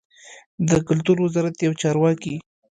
د 0.69 0.69
کلتور 0.87 1.17
وزارت 1.21 1.55
یو 1.59 1.73
چارواکي 1.81 2.35